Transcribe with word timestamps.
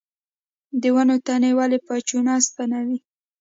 د 0.81 0.83
ونو 0.95 1.15
تنې 1.25 1.51
ولې 1.59 1.79
په 1.87 1.93
چونه 2.07 2.33
سپینوي؟ 2.47 2.97